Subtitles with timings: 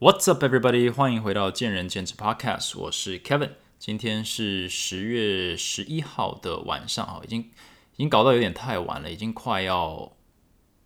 [0.00, 0.90] What's up, everybody？
[0.90, 3.50] 欢迎回到见仁见智 Podcast，我是 Kevin。
[3.78, 10.10] 今天是十月十一号的晚上啊，已经已经搞到有点太晚了，已经快要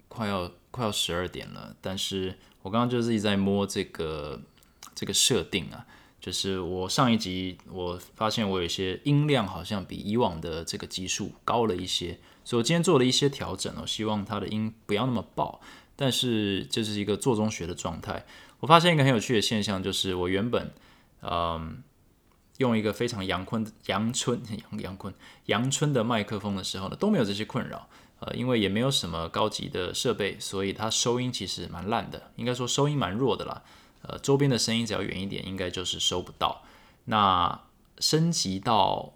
[0.09, 1.77] 快要快要十二点了。
[1.81, 4.43] 但是我刚刚就是一直在摸这个
[4.97, 5.87] 这个设定啊，
[6.21, 15.61] 就是我上一集我发现我有些音量好像比以往的这个级数高了一些，所以我今天做了一些调整哦，希望它的音不要那么爆。
[15.97, 18.27] 但是这是一个做中学的状态。
[18.65, 20.73] 我发现一个很有趣的现象，就是我原本，
[21.21, 21.83] 嗯，
[22.57, 25.13] 用一个非常阳坤、阳春、阳阳坤、
[25.45, 27.87] 阳春的麦克风的时候呢，都没有这些困扰。
[28.21, 33.63] 呃，因为也没有什么高级的设备，所以它收音其实蛮烂的，应该说收音蛮弱的啦。
[34.01, 36.63] 呃，周边的声音只要远一点，应该就是收不到。
[37.05, 37.61] 那
[37.99, 39.13] 升级到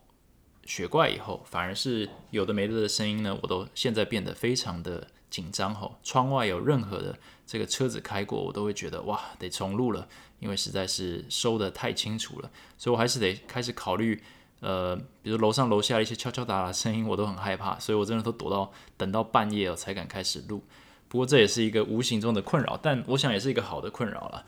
[0.67, 5.99] 雪怪以后，反而是有的没的的声音呢，我都现在变得非常的紧张吼。
[6.03, 7.19] 窗外有任何的。
[7.51, 10.07] 这个车子开过，我都会觉得哇，得重录了，
[10.39, 14.23] 因为实在是收的太清楚了，所以我还是得开始考虑，
[14.61, 20.63] 呃，比如楼上楼下一些敲敲打打声音，我都很害怕，所以我真的都躲到等到半夜了才敢开始录。
[21.09, 24.45] 不过这也是一个无形中的困扰，但我想也是一个好的困扰了。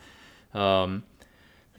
[0.53, 1.01] 嗯，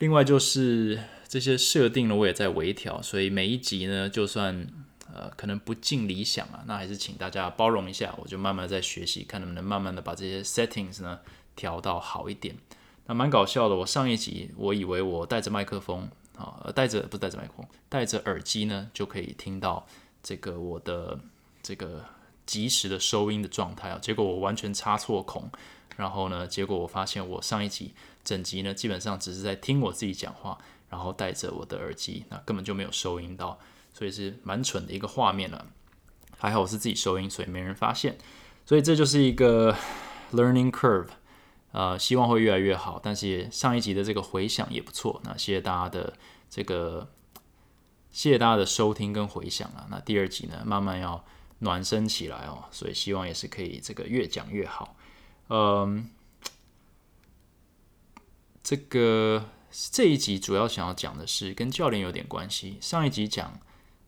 [0.00, 4.66] 另外就是这些设定呢，我也在微调，所以每一集呢，就算。
[5.14, 11.20] 呃，可能不尽理想啊，那还是请大家包容一下，我就慢慢在学习，看能不能慢慢的把这些 settings 呢
[11.54, 12.56] 调到好一点。
[13.04, 19.86] 那蛮搞笑的，我上一集我以为我带着麦克风啊，带着不带着麦克风，带着耳机呢就可以听到
[20.22, 21.18] 这个我的
[21.62, 22.04] 这个
[22.46, 25.50] 及时的收音的状态啊，结果我完全插错孔，
[25.96, 27.92] 然后呢，结果我发现我上一集
[28.24, 30.56] 整集呢基本上只是在听我自己讲话，
[30.88, 33.58] 然后带着我的耳机，那根本就没有收音到。
[33.92, 35.66] 所以是蛮蠢的一个画面了，
[36.38, 38.16] 还好我是自己收音，所以没人发现。
[38.64, 39.76] 所以这就是一个
[40.32, 41.08] learning curve，
[41.72, 42.98] 呃，希望会越来越好。
[43.02, 46.14] 但是上一集的这个回响也不错，那谢谢大家的
[46.48, 47.10] 这个，
[48.10, 49.86] 谢谢大家的收听跟回响啊。
[49.90, 51.24] 那第二集呢，慢慢要
[51.58, 54.96] 暖身起来哦，所以希望也是可以这个越讲越好。
[55.48, 56.08] 嗯，
[58.62, 59.50] 这个
[59.90, 62.78] 这一集主要想要讲的是跟教练有点关系。
[62.80, 63.60] 上一集讲。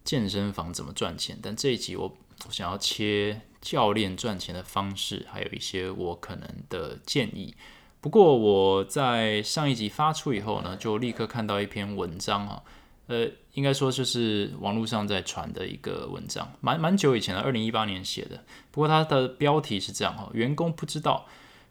[0.04, 1.38] 健身房怎么赚钱？
[1.42, 2.14] 但这一集我
[2.50, 7.54] 想要切教练赚钱的方式，还有一些我可能的建议。
[8.02, 12.62] 不过我在上一集发出以后呢，就立刻看到一篇文章啊，
[13.06, 18.44] 呃，应该说就是网络上在传的一个文章，蛮蛮久以前的，二零一八年写的。
[18.70, 21.26] 不过它的标题是这样哈：员工不知道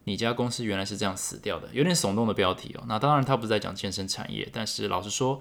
[0.05, 2.83] 你家公司原来是这样死掉的，有点耸动的标题哦。
[2.87, 5.39] 那当然，他不是在讲健身产业，但是老实说。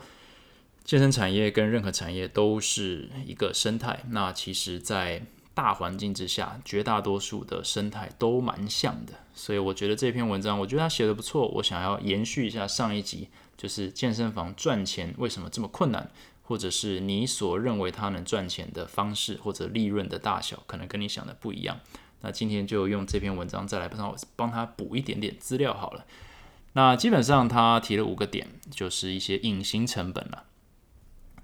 [0.85, 5.23] 健身产业跟任何产业都是一个生态，那其实，在
[5.55, 9.13] 大环境之下，绝大多数的生态都蛮像的。
[9.35, 11.47] 所以我觉得这篇文章，我觉得他写的不错。
[11.49, 16.11] 我想要延续一下上一集，就是健身房赚钱为什么这么困难，
[16.43, 21.81] 或者是你所认为它能赚钱的方式或者利润的大小，可能跟你想的不一样。
[22.23, 26.05] 那今天就用这篇文章再来帮我帮他补一点点资料好了。
[26.75, 30.45] 那基本上他提了五个点，就是一些隐形成本了。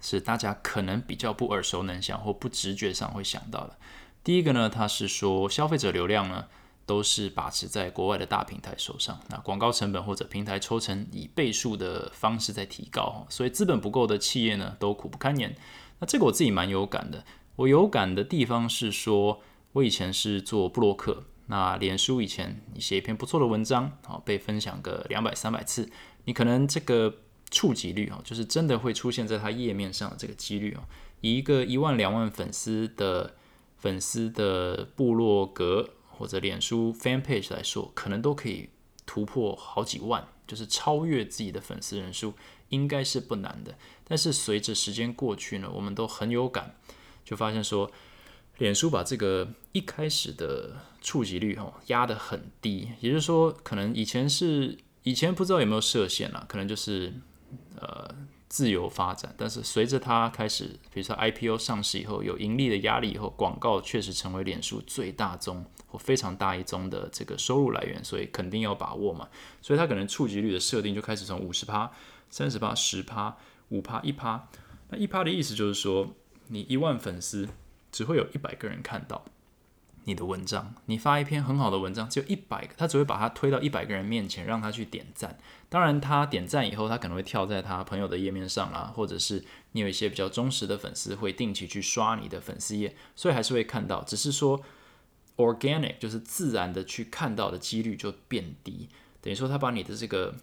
[0.01, 3.77] 是大家可能比较不耳熟能详或不直觉上会想到的。
[4.23, 6.45] 第一个呢，它是说消费者流量呢
[6.85, 15.55] 都是把持在国外的大平台手上，那广告成本或者平台抽成以倍数的方式在提高，所以资本不够的企业呢都苦不堪言。
[15.99, 17.23] 那这个我自己蛮有感的。
[17.55, 19.41] 我有感的地方是说，
[19.73, 25.89] 我以前是做布洛克，那脸书以前你写一篇不错的文章，好被分享个两百三百次，
[26.25, 27.15] 你可能这个。
[27.51, 30.83] 触及率哦，就是真的会出现在它页面上的这个几率哦，
[31.21, 33.35] 以一个一万两万粉丝的
[33.77, 38.69] 粉丝的部落格或者脸书 fan page 来说，可能都可以
[39.05, 42.33] 突破好几万，就是超越自己的粉丝人数，
[42.69, 43.75] 应该是不难的。
[44.03, 46.75] 但是随着时间过去呢，我们都很有感，
[47.25, 47.89] 就发现说，
[48.57, 57.13] 脸书把这个一开始的触及率哦压得很低，也就是说，可能以前是以前不知道有没有设限啊，可能就是。
[57.79, 58.13] 呃，
[58.47, 69.29] 自由发展，但是随着它开始，比如说 IPO 上市以后，有盈利的压力以后，广告确实成为脸书最大宗或非常大一宗的这个收入来源，所以肯定要把握嘛。
[69.61, 71.91] 所以它可能触及率的设定就开始从五十趴、
[72.29, 73.37] 三十趴、十趴、
[73.69, 74.47] 五趴、一趴。
[74.89, 76.09] 那一趴的意思就是说，
[76.47, 77.47] 你一万粉丝
[77.91, 79.23] 只会有一百个人看到。
[80.05, 85.37] 你的文章，你发一篇很好的文章，只有一百个，他只会把它推到一百个人面前，让他去点赞。
[85.69, 94.03] 当然，他点赞以后，他可能会跳在他朋友的页面上啦，或者是你有一些比较忠实的粉丝，会定期去刷你的粉丝页，所以还是会看到。
[94.03, 94.59] 只是说
[95.37, 98.89] ，organic 就是自然的去看到的几率就变低，
[99.21, 100.35] 等于说他把你的这个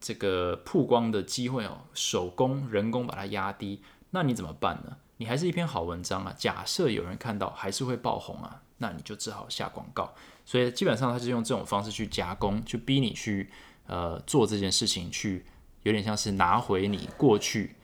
[0.00, 4.98] 这个曝光的机会哦，手工人工把它压低，那你怎么办呢？
[5.16, 10.14] 你还是一篇好文章啊，假设有人看到还是会爆红啊，那你就只好下广告。
[10.44, 13.50] 所以基本上他是用这种方式去加工，去逼你去
[13.86, 15.44] 呃做这件事情，去
[15.82, 17.76] 有点像是拿回你过去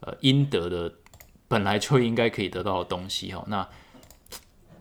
[0.00, 0.94] 呃应得的
[1.48, 3.44] 本来就应该可以得到的东西哈。
[3.48, 3.68] 那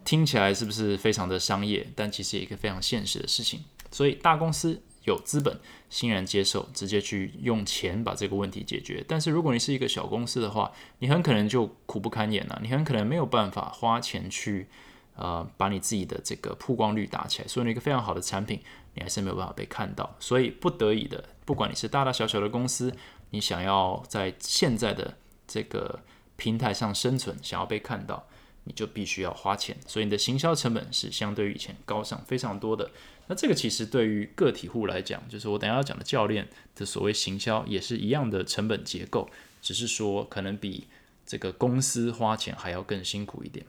[0.03, 1.87] 听起来是不是非常的商业？
[1.95, 3.63] 但其实也一个非常现实的事情。
[3.91, 4.81] 所以大公司。
[5.05, 5.57] 有资本
[5.89, 9.03] 欣然接受，直接去用钱把这个问题解决。
[9.07, 12.59] 但是如果你是一个小公司的话，你很可能就苦不堪言了。
[12.61, 14.67] 你很可能没有办法花钱去
[15.15, 17.47] 呃把你自己的这个曝光率打起来。
[17.47, 18.61] 所以一个非常好的产品，
[18.99, 20.13] 你还是没有办法被看到。
[20.19, 22.93] 所以不得已的，不管你是大大小小的公司，
[23.29, 25.17] 你想要在现在的
[25.47, 26.01] 这个
[26.35, 28.27] 平台上生存，想要被看到，
[28.65, 29.77] 你就必须要花钱。
[29.87, 32.91] 所以你的行销成本是相对于以前高上非常多的。
[33.27, 39.29] 那这个其实对于个体户来讲，就是我等下要讲的教练的所谓行销，也是一样的成本结构，
[39.61, 40.87] 只是说可能比
[41.25, 43.65] 这个公司花钱还要更辛苦一点。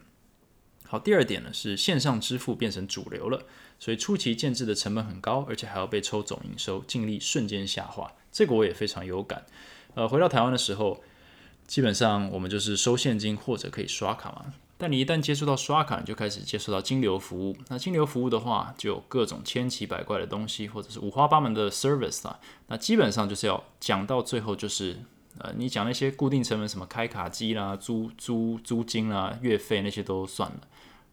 [0.90, 3.44] 好，第二点呢是线上支付变成主流了，
[3.78, 9.46] 所以初期建制的成本很高，而且还要被抽总营收，净利瞬间下滑，这个我也非常有感。
[9.94, 11.00] 呃，回到台湾的时候，
[11.64, 14.52] 基本上我们就是收现金或者可以刷卡嘛。
[14.76, 17.56] 但你一旦接触到刷卡，你就开始接触到金流服务。
[17.68, 22.40] 那金流服务的话，就有各种千奇百怪的东西，或者是五花八门的 service 啊。
[22.66, 24.96] 那基本上就是要讲到最后，就是
[25.38, 30.60] 呃，你讲那些固定成本，什么开卡机啦、租租租金啦、月费那些都算了。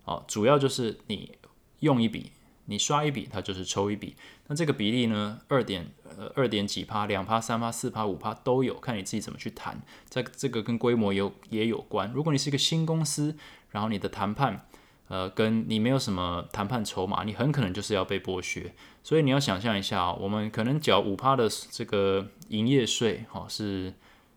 [0.08, 1.34] 哦，主要就是你
[1.82, 2.32] 用一笔，
[2.66, 4.16] 你刷一笔，它就是抽一笔。
[4.48, 5.86] 那这个比例呢，二点
[6.18, 9.82] 呃二点几趴、两趴、三趴、四趴、五趴都有，看你自己怎么去谈。
[10.08, 12.10] 在这个跟规模有也有关。
[12.14, 13.36] 如果你是一个新公司，
[13.72, 14.66] 然后你的谈判，
[15.10, 18.74] 呃，跟你没有什么谈判筹码，你很可能就是要被剥削。
[19.04, 23.94] 所以你要想象一下，我们可能缴五趴的这个营业税，哈，是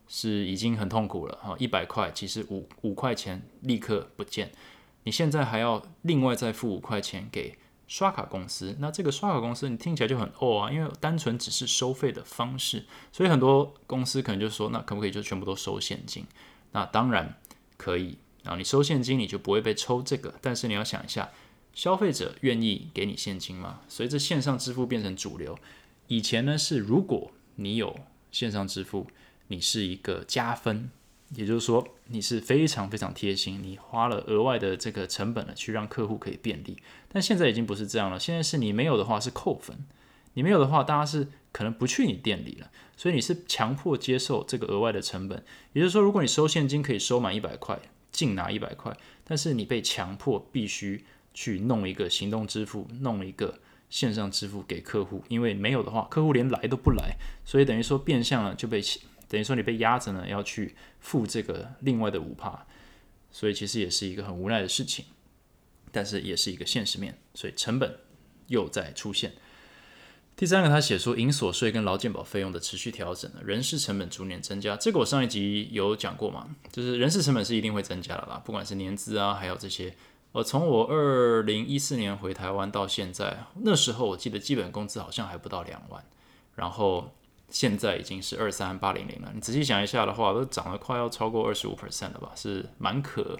[0.09, 4.51] 是已经很痛苦了，哈，一百块其实五五块钱立刻不见，
[5.03, 7.57] 你现在还要另外再付五块钱给
[7.87, 16.25] 刷卡公司，那这个刷卡公司你听起来就很哦啊，因为单纯只是收费的方式，所以很多公司可能就说，那可不可以就全部都收现金？
[16.71, 17.37] 那当然
[17.77, 18.17] 可以。
[18.43, 20.33] 然后你收现金，你就不会被抽这个。
[20.41, 21.29] 但是你要想一下，
[21.73, 23.81] 消费者愿意给你现金吗？
[23.87, 25.59] 随着线上支付变成主流，
[26.07, 27.99] 以前呢是如果你有
[28.31, 29.05] 线上支付，
[29.49, 30.89] 你是一个加分，
[31.35, 36.77] 也就是说你是非常非常贴心，你花了额外的这个成本了，去让客户可以便利。
[37.07, 39.77] 但现在已经不是这样了，现在是你没有的话是扣分，
[40.33, 45.43] 你没有的话，大家是可能不去你店里了，所以你是强迫接受这个额外的成本。
[45.73, 47.79] 也就是说，如果你收现金可以收满一百块。
[48.11, 53.57] 净拿一百块，但是你被强迫必须去弄一个行动支付，弄一个
[53.89, 58.81] 线上支付给客户，因为没有的话，客户连来都不来，所以等于说变相了就被
[59.31, 62.65] 等于说你被压着呢，要去付这个另外的五帕，
[63.31, 65.05] 所以其实也是一个很无奈的事情，
[65.89, 67.97] 但是也是一个现实面，所以成本
[68.47, 69.31] 又在出现。
[70.35, 74.75] 第三个，他写出银所税跟劳健保费用的持续调整人事成本逐年增加。
[74.75, 79.95] 这个我上一集有讲过嘛，就是人事成本是一定会增加的啦，不管是年资啊，还有这些。
[80.33, 86.03] 我从我二零一四年回台湾到现在，那时候我记得基本工资好像还不到两万，
[86.55, 87.13] 然后
[87.51, 89.31] 现在已经是二三八零零了。
[89.35, 93.39] 你仔细想一下的话，都涨了快要超过二十五 percent 了吧，是蛮可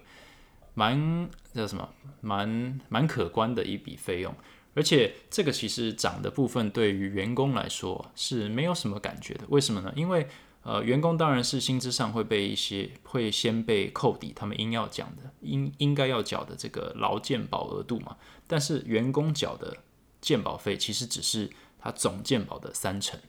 [0.75, 1.89] 蛮叫什么，
[2.21, 4.35] 蛮蛮可观的一笔费用。
[4.73, 9.91] 而且这个其实涨的部分对于员工来说是没有什么感觉的，为什么呢？
[9.95, 10.27] 因为
[10.63, 18.15] 呃，员工当然是薪资上会被一些会先被扣抵他们应要讲的应应该要缴的这个劳健保额度嘛，
[18.45, 19.75] 但是员工缴的
[20.21, 21.49] 健保费其实只是
[21.79, 23.19] 他总健保的三成，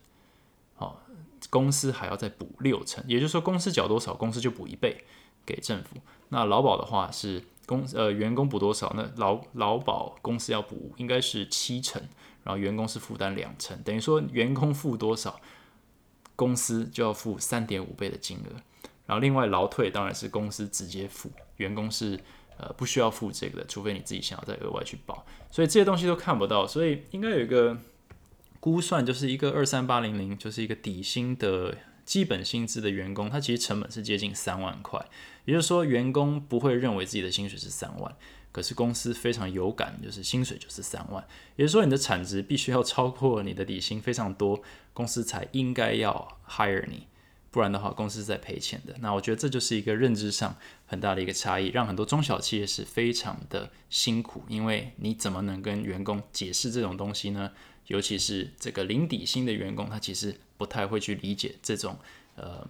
[1.53, 5.05] 公司还要再补六成，也就是说公司缴多少，公司就补一倍
[5.47, 5.99] 给政府。
[6.31, 7.45] 那劳保的话是。
[7.65, 8.93] 公呃员工补多少？
[8.97, 12.03] 那劳劳保公司要补应该是七成，
[12.43, 15.41] 然后员工是负担两成，等于说员工付多少，
[16.35, 18.51] 公司就要付三点五倍的金额。
[19.07, 22.19] 然后另外劳退当然是公司直接付，员工是
[22.59, 25.25] 呃不需要付这个的，除非你自己想要再额外去保。
[25.49, 27.79] 所以这些东西都看不到，所以应该有一个
[28.63, 31.77] 估算，就是一个二三八零零，就是一个底薪的。
[32.05, 35.01] 基本薪资的员工，他其实成本是接近三万块，
[35.45, 38.13] 也就是说，员工不会认为自己的薪水是三万，
[38.51, 44.61] 可是公司非常有感，就是薪水就是三万，也就是说，你的产值必须要超过你的底薪非常多，
[44.93, 47.07] 公司才应该要 hire 你。
[47.53, 48.97] 不然的话公司在赔钱的。
[49.01, 50.57] 那我觉得这就是一个认知上
[50.93, 57.51] 很大的一个差异，让很多中小企业是非常的辛苦，因为你怎么能跟员工解释这种东西呢？
[57.87, 61.97] 尤其是这个零底薪的员工，他其实不太会去理解这种
[62.37, 62.69] 呃，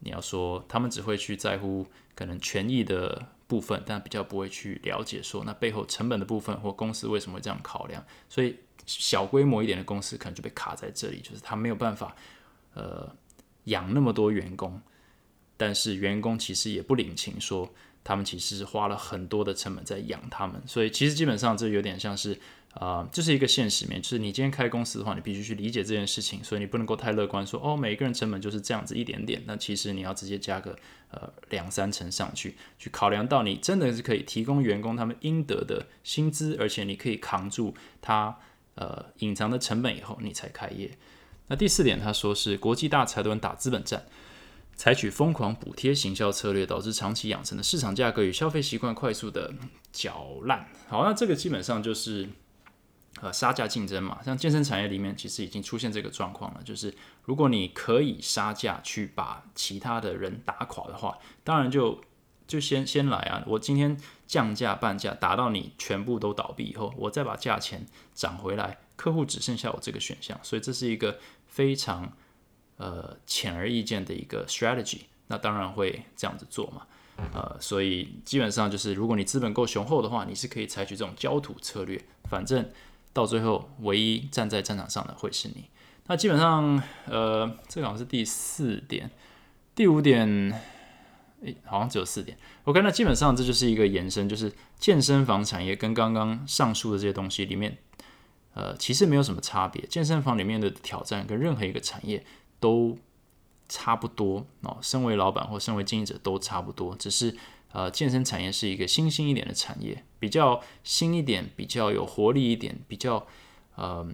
[0.00, 8.04] 你要说他们只会去在乎可能权益的部分，但比较不会去了解说那背后成本的部分或公司为什么会这样考量。
[8.28, 8.54] 所以
[8.84, 12.14] 小规模一点的公司可能就被卡在这里，就是他没有办法
[12.74, 13.10] 呃
[13.64, 14.78] 养那么多员工，
[15.60, 17.70] 但是员工其实也不领情，说
[18.02, 22.38] 他们其实是花了很多的成本在养他们，所以其实基本上这有点像是。
[22.74, 29.42] 啊，这是一个现实面，就是你今天开公司的话，你必须去理解这件事情，所以你不能够太乐观，说哦，每个人成本就是这样子一点点。
[29.44, 30.78] 那其实你要直接加个
[31.10, 38.38] 呃两三成上去，去考量到你真的是可以提供员工他们应得的薪资，而且你可以扛住他
[38.76, 40.96] 呃隐藏的成本以后，你才开业。
[41.48, 44.06] 那第四点，他说是国际大财团打资本战，
[44.80, 49.52] 采取疯狂补贴行销策略，导致长期养成的市场价格与消费习惯快速的
[49.92, 50.66] 搅烂。
[50.88, 52.26] 好，那这个基本上就是。
[53.20, 56.94] 呃，杀价竞争嘛，像健身产业里面其实已经出现这个状况了，就是
[57.24, 62.00] 如果你可以杀价去把其他的人打垮的话，当然就
[62.46, 63.42] 就先先来啊！
[63.48, 67.84] 我今天降价半价，打到你全部都倒闭以后，我再把价钱
[68.14, 72.12] 涨回来，客户只剩下我这个选项，所以这是一个非常
[72.80, 76.82] 呃显而易见的一个 strategy，那当然会这样子做嘛，
[77.32, 82.68] 呃，所以基本上就是如果你资本够雄厚的话，你是可以采取这种焦土策略，反正。
[83.12, 85.64] 到最后，唯一站在战场上的会是你。
[86.06, 89.10] 那基本上，呃，这个好像是第四点，
[89.74, 90.28] 第五点，
[91.42, 92.38] 诶，好像只有四点。
[92.66, 97.76] OK，那基本上这就是一个延伸，就是健身房产业跟刚刚上述的这些东西里面，
[98.54, 99.84] 呃，其实没有什么差别。
[99.88, 102.24] 健身房里面的挑战跟任何一个产业
[102.60, 102.96] 都
[103.68, 104.78] 差不多哦。
[104.80, 107.36] 身为老板或身为经营者都差不多，只是。
[107.72, 113.24] 呃，健身产业是一个新兴一点的产业，比较新一点，比较有活力一点，比较
[113.76, 114.04] 呃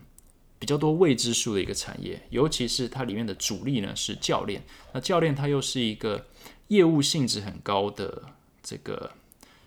[0.59, 2.21] 比较多未知数的一个产业。
[2.29, 4.63] 尤其是它里面的主力呢是教练，
[4.93, 6.27] 那教练他又是一个
[6.69, 8.25] 业务性质很高的
[8.63, 9.13] 这个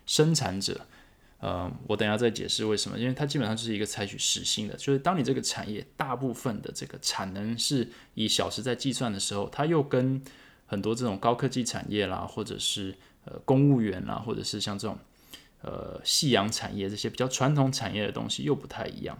[0.06, 0.86] 生产者。
[1.40, 10.22] 呃，我等下再解释为什么，因为它基本上就是一个采取时薪的，就是当你这个产业大部分的这个产能是以小时在计算的时候，它又跟
[10.66, 12.94] 很多这种高科技产业啦，或者是
[13.24, 14.98] 呃，公务员啦，或者是像这种
[15.62, 19.18] 呃，夕阳产业这些比较传统产业的东西又不太一样。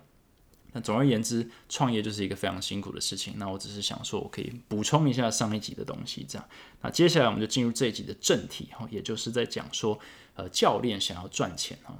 [0.72, 3.34] 那总而言之，创业就是一个非常辛苦的事情。
[3.38, 6.48] 那我只是想说，我可以补充一下上一集的东西，这样。
[6.82, 9.98] 那接下来我们就进入这一集的正题哈，也就是在讲说，
[10.34, 11.98] 呃，教练想要赚钱哈。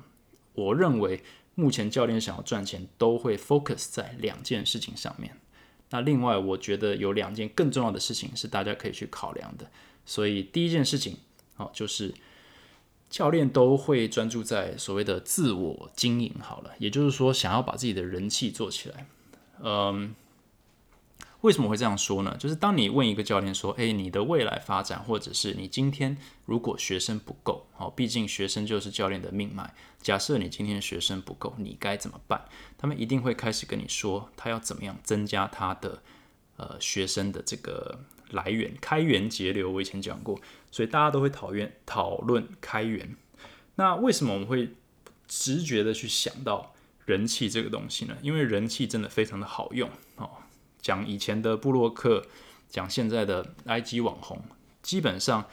[0.54, 1.23] 我认为
[1.54, 5.37] 目前教练想要赚钱都会 focus 在两件事情上面。
[5.90, 9.71] 那另外，我觉得有两件更重要的事情是大家可以去考量的。
[10.04, 11.16] 所以第一件事情。
[11.57, 12.14] 好，就是
[13.11, 16.35] 教练都会专注在所谓的自我经营。
[16.40, 19.07] 好了，也就是说，想要把自己的人气做起来。
[19.62, 20.14] 嗯，
[21.42, 22.37] 为什么会这样说呢？
[22.38, 29.75] 就是当你问一个教练说：“诶，你的未来发展，或者是你今天如果学生不够，好，毕竟学生就是教练的命脉。
[30.00, 32.44] 假设你今天学生不够，你该怎么办？”
[32.76, 36.02] 他们一定会开始跟你说，他要怎么样增加他的
[36.56, 38.00] 呃学生的这个。
[38.30, 43.16] 来源开源节流，我以前讲过，所以大家都会讨厌讨论开源。
[43.75, 44.68] 那为什么我们会
[45.26, 46.73] 直觉的去想到
[47.06, 48.16] 人气这个东西呢？
[48.23, 50.30] 因为人气真的非常的好用哦。
[50.80, 52.25] 讲以前的布洛克，
[52.68, 54.42] 讲现在的 IG 网红，
[54.82, 55.44] 基本上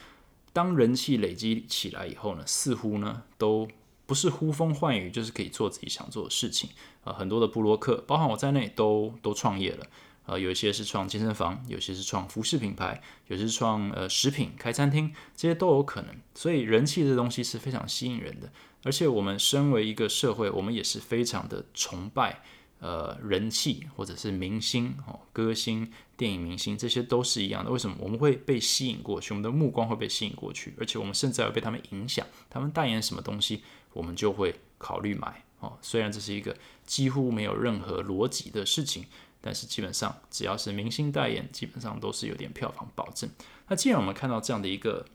[0.54, 3.68] 当人气累积起来以后呢，似乎呢都
[4.06, 6.70] 不是呼风唤雨，就是可以做自己想做的事情
[7.04, 7.14] 啊。
[7.14, 9.86] 很多的布洛克，包含我在内，都都创业了。
[10.26, 16.14] 呃，有一些是创健身房，有些是创服饰品牌，有些是创呃食品开餐厅，这些都有可能。
[16.36, 18.52] 所以人气这东西是非常吸引人的，
[18.84, 22.42] 而且我们身为一个社会，我们也是非常的崇拜
[22.80, 27.72] 呃人气或者是明星哦，歌星、电影明星这些都是一样的。
[27.72, 29.34] 为什么我们会被吸引过去？
[29.34, 32.26] 我们的目光会被吸引过去，而且我们甚至会被他们影响。
[32.50, 35.78] 他们代言什么东西，我们就会考虑买哦。
[35.82, 36.56] 虽然这是一个
[36.86, 39.06] 几乎没有任何逻辑的事情。
[39.40, 43.30] 但是基本上，只要是明星代言，基本上都是有点票房保证。
[43.68, 45.06] 那既然我们看到这样的一个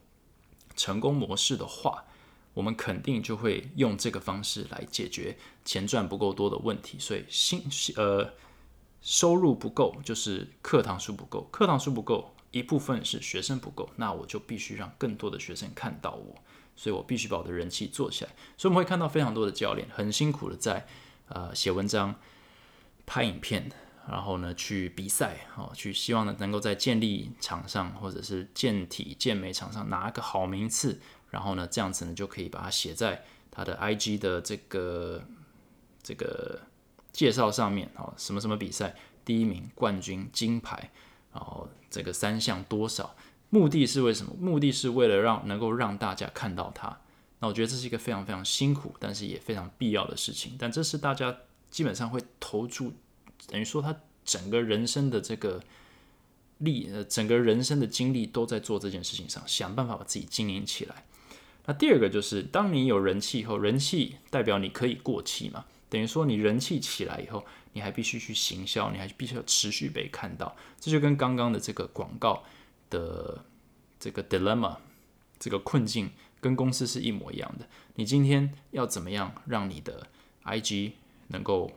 [0.76, 2.04] 成功模式的话，
[2.54, 6.98] 我们肯定就会用这个方式来解决钱赚不够多的问题。
[6.98, 7.62] 所以，新
[7.96, 8.32] 呃
[9.00, 16.34] 收入不够，就是课堂数不够，课堂数不够，一部分是学生不够，那我就必须让更多的学生看到我，
[16.76, 18.30] 所以我必须把我的人气做起来。
[18.56, 20.86] 所以我们会看到非常多的教练很辛苦的在
[21.28, 22.14] 呃写文章、
[23.06, 23.70] 拍影片。
[24.10, 31.00] 然后呢去比赛哦，去希望呢能够在健力场上或者是健体健美场上拿个好名次，
[31.32, 35.24] 然后呢这样子呢就可以把它写在他的 IG 的这个
[36.04, 36.60] 这个
[37.12, 40.90] 介绍上面哦，什么什么比赛第一名、冠军、金牌，
[41.32, 43.16] 然后这个三项多少？
[43.50, 44.34] 目的是为什么？
[44.38, 47.00] 目的是为了让能够让大家看到他。
[47.40, 50.56] 那我觉得这是一个非常非常辛苦，但是也非常必要的事情。
[50.58, 51.36] 但这是大家
[51.70, 52.94] 基本上会投注，
[53.48, 55.60] 等于说他整个人生的这个
[56.58, 61.04] 力，呃，整个人生的精力都在做这件事情上，想办法把自己经营起来。
[61.66, 65.64] 那第二个就是，当你有人气以后，人气代表你可以过气嘛？
[65.88, 70.56] 等于说你人气起来以后，你还必须去行销，你还必须要持续被看到。
[70.80, 72.42] 这就跟刚刚的这个广告。
[72.92, 73.42] 的
[73.98, 74.76] 这个 dilemma，
[75.38, 76.10] 这个困境
[76.42, 77.66] 跟公司是一模一样的。
[77.94, 80.08] 你今天要怎么样让你的
[80.44, 80.92] IG
[81.28, 81.72] 能够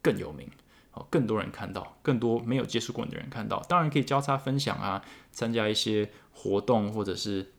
[0.00, 0.48] 更有名，
[0.92, 3.60] 哦，更多人看到，更多没有接触过你的人看到？
[3.68, 7.53] 当然可以交叉分享啊，参加一些活动，或者是。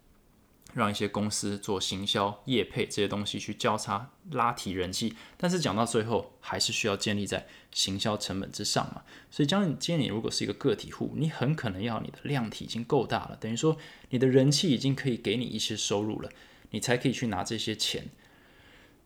[0.76, 9.02] 让一些公司做行销、业配这些东西去交叉拉提人气，但是讲到最后还是需要建立在行销成本之上嘛。
[9.32, 13.78] 所以，将今天你如果是一个个体户，你很可能要你的量体已经够大了，等于说
[14.10, 16.30] 你的人气已经可以给你一些收入了，
[16.72, 18.10] 你才可以去拿这些钱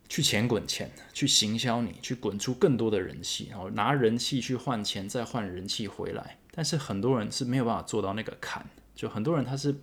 [0.10, 6.40] 去钱滚钱，去行销你，去滚出更多的人气，然后拿人气去换钱，再换人气回来。
[6.50, 9.76] 但是很多人是没有办法做到那个坎，就很多人他是。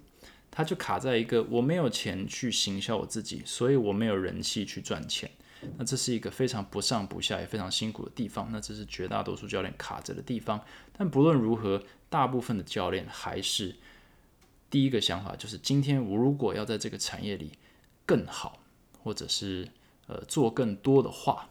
[0.50, 5.31] 他就卡在一个我没有钱去行销我自己，所以我没有人气去赚钱。
[5.79, 8.49] 那这是一个非常不上不下也非常辛苦的地方。
[8.53, 10.62] 那这是绝大多数教练卡着的地方。
[10.97, 13.75] 但不论如何，大部分的教练还是
[14.71, 17.53] 第一个想法就是：今天我如果要在这个产业里
[18.05, 18.61] 更好，
[19.03, 19.69] 或者是
[20.07, 21.50] 呃做更多的话，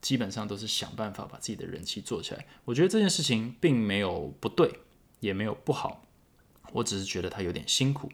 [0.00, 2.46] 基本上都是想办法把自己的人气做起来。
[2.66, 4.80] 我觉得这件事情并没有不对，
[5.20, 6.06] 也没有不好。
[6.72, 8.10] 我只是觉得他有点辛苦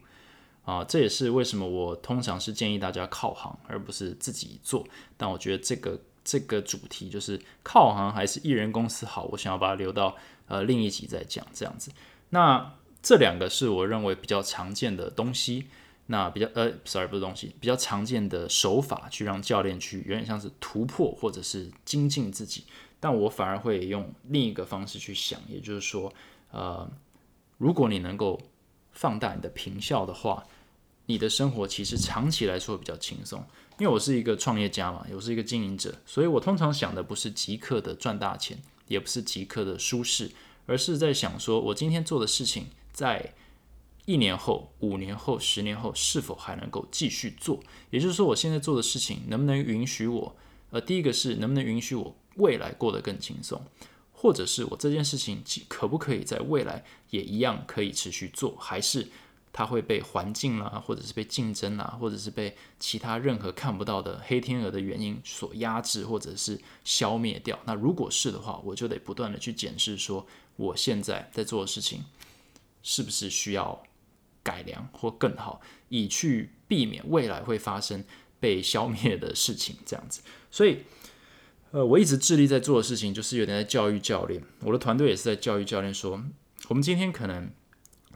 [0.65, 4.85] 啊，这也是为什么我通常是建议大家靠行，而不是自己做。
[5.17, 10.17] 但我觉得这个这个主题就是靠行还是艺人公司好，我想要把它留到
[10.49, 11.93] 呃另一集再讲这样子。
[12.31, 15.69] 那这两个是我认为比较常见的东西，
[16.07, 22.65] 那比较呃，sorry 不是东西，比较常见的手法去让教练去有点像是突破或者是精进自己。
[22.99, 26.13] 但我反而会用另一个方式去想，也就是说
[26.51, 26.91] 呃。
[27.59, 28.41] 如果你能够
[28.93, 30.47] 放大你的平效的话，
[31.07, 33.45] 你的生活其实长期来说比较轻松。
[33.79, 40.31] 因为我是一个创业家嘛，我是一个经营者，所以我通常想的不是即刻的赚大钱，也不是即刻的舒适，
[40.65, 43.35] 而是在想说我今天做的事情，在
[44.07, 47.61] 一年后、五年后、十年后是否还能够继续做？
[47.91, 50.37] 也就是说，我现在做的事情能不能允许我？
[50.71, 53.61] 呃，第一个是能不能允许我未来过得更轻松？
[54.19, 59.07] 或者是我这件事情可不可以在未来也一样可以持续做，还是
[59.53, 67.59] 它会被环境啦，或者是被竞争啦，或者是被其他任何看不到的黑天鹅的原因所压制，或者是消灭掉？
[67.67, 70.27] 那如果是的话，我就得不断的去检视，说
[70.57, 72.03] 我现在在做的事情
[72.83, 73.83] 是不是需要
[74.43, 78.03] 改良或更好，以去避免未来会发生
[78.41, 79.77] 被消灭的事情。
[79.85, 80.79] 这样子，所以。
[81.77, 84.43] 呃，我一直致力在做的事情，就是有点在教育教练。
[84.61, 86.25] 我的团队也是在教育教练，说
[86.69, 87.51] 我们今天可能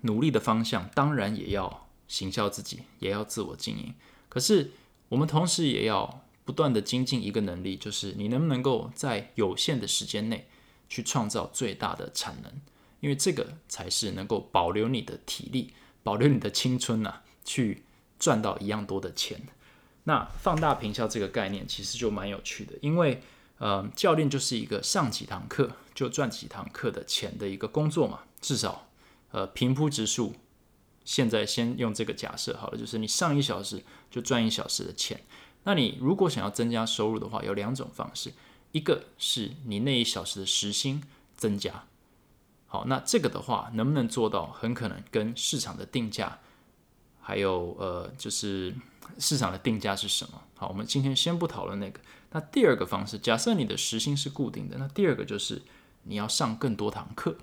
[0.01, 3.93] 努力的方向，当然也要行销自己，也要自我经营。
[4.31, 4.71] 可是
[5.11, 10.49] 我们同时也要不断的精进一个能力，就是你能不能够在有限的时间内
[10.89, 12.51] 去创造最大的产能，
[13.01, 17.83] 因为这个才是能够保留你的体力，保留你的青春呐，去
[18.19, 19.39] 赚到一样多的钱。
[20.05, 23.21] 那放大平效这个概念其实就蛮有趣的，因为。
[23.61, 28.89] 呃，教练就是一个上几堂课就赚几堂课的钱的一个工作嘛，至少，
[29.33, 30.35] 呃，平铺直述。
[31.05, 35.21] 现在先用这个假设好了，就是你上一小时就赚一小时的钱。
[35.65, 38.33] 那你如果想要增加收入的话，有两种方式，
[38.73, 41.03] 一个是你那一小时的时薪
[41.37, 41.85] 增加。
[42.67, 46.39] 好，那这个的话能不能做到，很可能跟市场的定价，
[47.21, 48.75] 还有呃，就是
[49.19, 50.41] 市场的定价是什么？
[50.57, 52.01] 好，我们今天先不讨论那个。
[52.33, 55.63] 那第二个方式，假设你的时薪是固定的，那第二个就是
[56.05, 57.37] 你要上更多堂课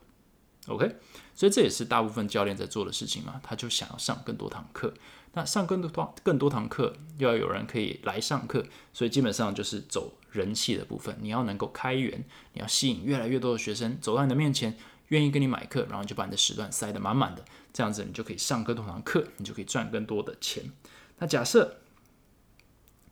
[0.67, 0.95] ，OK？
[1.35, 4.93] 所以这也是大部分教练在做的事情嘛，他就想要上更多堂课。
[5.33, 11.15] 那上更多堂更多堂课，又要有人可以来上课，所以基本上就是走人气的部分。
[11.21, 12.23] 你要能够开源，
[12.53, 14.75] 你要吸引越来越多的学生走到你的面前，
[15.09, 20.63] 愿意跟你买课，然后就把你的时段塞得满满的，这样子你就可以上更多堂课，你就可以赚更多的钱。
[21.19, 21.81] 那假设。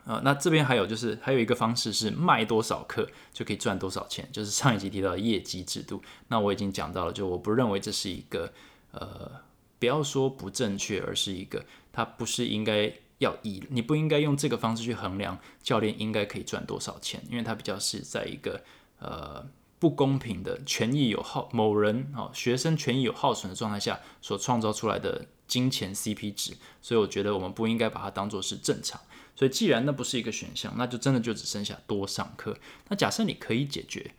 [0.06, 6.02] 呃，那这边还有就是还有一个方式是卖多少课就可以赚多少钱，就是上一集提到业绩制度。
[6.28, 8.54] 那我已经讲到了，就我不认为这是一个
[8.92, 9.32] 呃，
[9.80, 18.64] 不要说不正确，而是一个它不是应该要以你不应该用这个方式去衡量教练应该可以赚多少钱，因为它比较是在一个
[19.00, 19.44] 呃
[19.80, 29.00] 不公平的权益有耗某人哦学生权益有耗损的状态下所创造出来的金钱 CP 值，所以我觉得我们不应该把它当做是正常。
[29.38, 32.58] 所以，既然那不是一个选项，那就真的就只剩下多上课。
[32.90, 34.12] 那假设你可以解决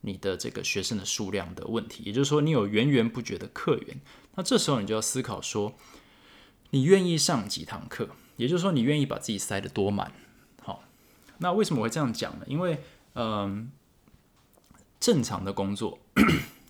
[0.00, 4.00] 你的这个学生的数量的问题，也就是说，你有源源不绝的客源，
[4.36, 5.74] 那这时候你就要思考说，
[6.70, 8.08] 你愿意上几堂课？
[8.38, 10.12] 也就是说，你愿意把自己塞得多满？
[10.62, 10.82] 好，
[11.38, 12.46] 那为什么会这样讲呢？
[12.46, 12.82] 因为，
[13.14, 13.70] 嗯，
[14.98, 15.98] 正常的工作，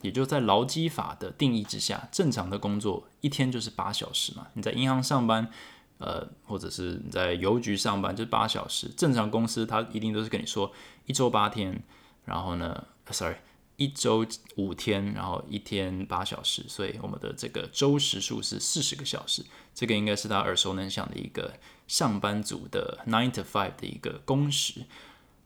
[0.04, 4.46] 也就在劳基法的定义之下，正常的工作一天就是八小时嘛。
[4.52, 5.50] 你在银行上班。
[5.98, 8.88] 呃，或者是你在邮局上班，就是八小时。
[8.96, 10.70] 正常公司它一定都是跟你说
[11.06, 11.80] 一周八天，
[12.24, 13.36] 然后呢，sorry，
[13.76, 16.64] 一周五天，然后一天八小时。
[16.68, 19.44] 所以我们的这个周时数是四十个小时。
[19.72, 21.54] 这个应该是他耳熟能详的一个
[21.86, 24.86] 上班族的 nine to five 的一个工时。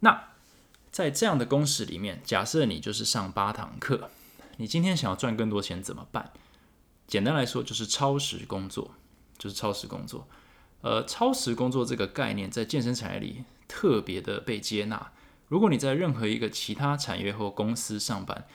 [0.01, 0.31] 那
[0.91, 4.11] 在这样的工时里面，假设你就是上八堂课，
[4.59, 6.31] 你今天想要赚更多钱怎么办？
[7.09, 8.93] 简单来说，就是超时工作。
[9.39, 10.27] 就是超时工作，
[10.81, 15.13] 呃，超时工作这个概念在健身产业里特别的被接纳。
[15.47, 18.49] 如果你在任何一个其他产业或公司上班，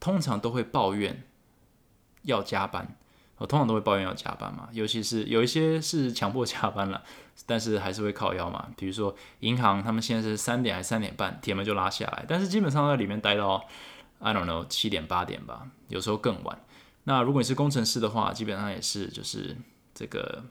[0.00, 1.22] 通常都会抱怨
[2.22, 2.96] 要加班，
[3.36, 4.70] 我通常都会抱怨要加班嘛。
[4.72, 7.04] 尤其是有一些是强迫加班了，
[7.46, 8.70] 但是还是会靠腰嘛。
[8.76, 13.64] 比如说银行，他们现在是三点还是三点半，铁门就拉下来，但是基本上在里面待到
[14.22, 16.64] I don't know 七点八点吧，有时候更晚。
[17.04, 19.56] 那如果你是工程师的话，基本上也是就是。
[19.94, 20.42] 这个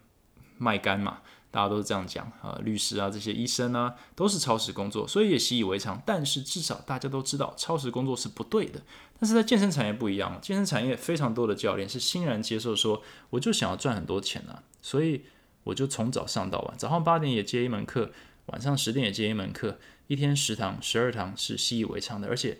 [0.60, 1.22] 卖干嘛？
[1.50, 6.00] 大家都是这样讲啊，律师啊，这些医生啊，都是超时工作，所以也习以为常。
[6.06, 8.80] 但是至少大家都知道，超时工作是不对的。
[9.20, 15.26] 但是在健身产业不一样，健身产业非常多的教练是欣然接受说，我就想要赚很多钱啊，所以
[15.64, 18.12] 我就从早上到晚，早上八点也接一门课，
[18.46, 22.60] 晚上十点也接一门课，一天十堂、十二堂是习以为常的，而且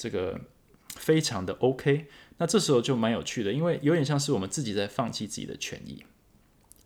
[0.00, 0.40] 这个
[0.96, 2.06] 非常的 OK。
[2.38, 6.02] 那这时候就蛮有趣的，因为有点像是我们自己在放弃自己的权益。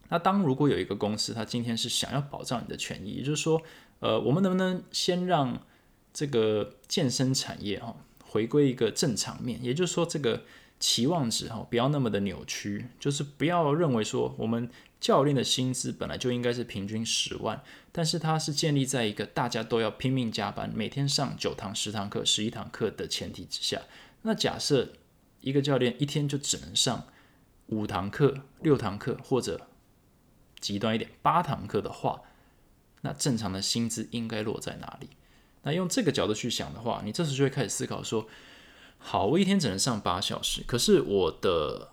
[0.09, 3.63] 那当如果有一个公司，它今天是想要保障你的权益，也就是说，
[4.01, 5.65] 呃，我们能不能先让
[6.13, 9.63] 这个健身产业哈回归一个正常面？
[9.63, 10.43] 也就是说，这个
[10.85, 14.69] 期望值哈不要那么的扭曲，就是不要认为说我们
[15.01, 23.81] 教练的薪资本来就应该是平均十万，但是它是建立在一个大家都要拼命加班，每天上九堂、十堂课、十一堂课的前提之下。
[24.21, 24.91] 那假设
[25.41, 27.07] 一个教练一天就只能上
[27.69, 29.67] 五堂课、六堂课，或者
[30.61, 32.21] 极端一点八堂课的话，
[33.01, 35.09] 那正常的薪资应该落在哪里？
[35.63, 38.29] 那用这个角度去想的话，你这时就会开始思考说：
[39.07, 41.91] 好，我一天只能上八小时，可是我的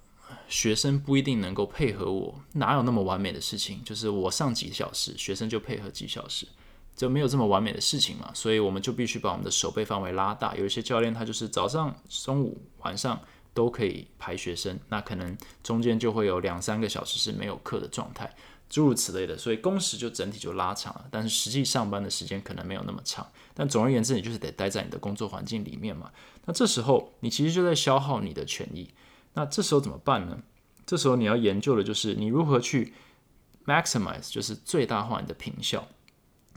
[0.48, 3.84] 学生不一定能够配合我，哪有那么完美的事情？
[3.84, 6.48] 就是我上几小时，学生就配合几小时。
[6.96, 10.56] 就没有这么完美的事情嘛，所以我们就必须把我们的手背范围拉大。
[10.56, 13.20] 有一些教练他就是早上、中午、晚上
[13.54, 18.34] 都可以排学生，那可能中间就会有两三个小时是没有课的状态，
[18.70, 21.06] 诸如此类的，所以工时就整体就拉长了。
[21.10, 23.28] 但是实际上班的时间可能没有那么长。
[23.54, 26.12] 但总而言之，你就是得待在你的工作环境里面嘛。
[26.46, 28.90] 那这时候你其实就在消耗你的权益。
[29.34, 30.42] 那这时候怎么办呢？
[30.86, 32.94] 这时候你要研究的就是你如何去
[33.66, 35.88] maximize，就是最大化你的平效。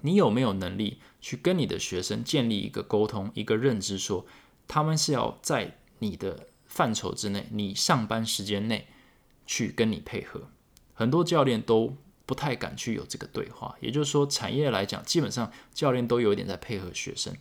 [0.02, 4.26] 你有没有能力去跟你的学生建立一个沟通、一个认知，说
[4.66, 8.88] 他们是要在你的范畴之内，你上班时间内
[9.46, 10.48] 去跟你配合？
[10.92, 13.74] 很多教练都不太敢去有这个对话。
[13.80, 17.34] 也就是说，产业来讲，基本上教练都有一点在配合学生，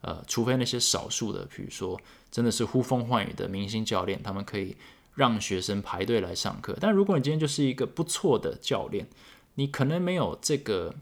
[0.00, 2.00] 呃，除非那些少数的，比如说
[2.30, 4.76] 真的是呼风唤雨的明星教练，他们可以
[5.14, 6.76] 让学生排队来上课。
[6.80, 9.08] 但如果你今天就是一个不错的教练，
[9.54, 10.94] 你可能没有这个。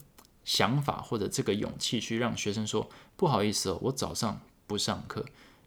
[0.44, 5.22] 想法或者这个勇气去让学生说不好意思哦，我早上不上课，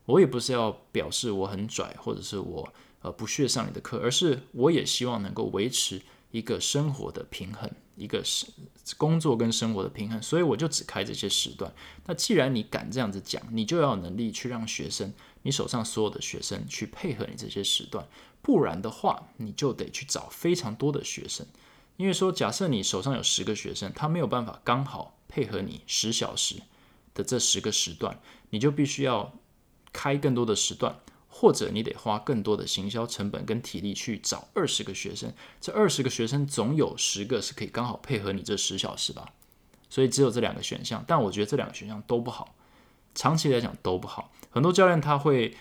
[0.06, 6.02] 我也不是要表示我很拽，或者是我呃不屑上你的课，而是我也希望能够维持
[6.32, 8.48] 一个生活的平衡，一个是
[8.98, 11.72] 工作跟生活的平衡，所以我就只开这些时段。
[12.06, 15.14] 那既然你敢这样子讲，你就要有能力去让学生，
[15.44, 18.08] 你手上所有的学生去配合你这些时段，
[18.42, 21.46] 不然的话，你就得去找非常多的学生。
[21.98, 26.56] 因为说，假设你手上有十个学生，他没有办法刚好配合你十小时
[27.14, 29.34] 的这十个时段，你就必须要
[29.94, 31.00] 开更多的时段，
[31.34, 35.34] 或者你得花更多的行销成本跟体力去找二十个学生。
[35.62, 39.34] 这二十个学生总有十个是可以刚好配合你这十小时吧？
[39.90, 41.04] 所以只有这两个选项。
[41.08, 42.54] 但我觉得这两个选项都不好，
[43.16, 44.32] 长期来讲都不好。
[44.50, 45.56] 很多教练他会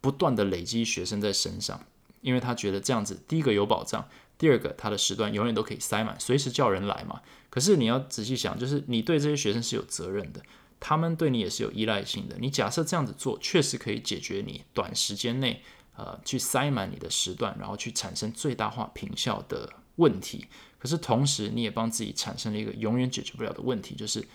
[0.00, 1.84] 不断的累积学生在身上，
[2.20, 7.20] 因为他觉得这样子，第一个有保障，第二个他的时段永远都可以塞满，随时叫人来嘛。
[7.50, 10.40] 可是你要仔细想，就是你对这些学生是有责任的。
[10.80, 12.36] 他们对你也是有依赖性的。
[12.38, 15.62] 你假设这样子做，确实可以解决你短时间内，
[15.96, 20.46] 呃，去塞满你的时段，然后去产生最大化平效的问题。
[20.78, 24.26] 可是同时，你也帮自己产生了一个永远解决不了的问题，就是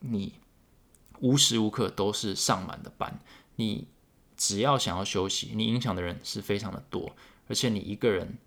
[0.00, 0.34] 你
[1.20, 3.20] 无时无刻都是上满的班。
[3.56, 3.86] 你
[4.36, 7.14] 只要想要休息，你影响的人是非常的多，
[7.46, 8.38] 而且你一个人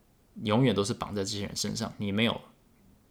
[0.44, 2.42] 永远都是绑在这些人身上，你没有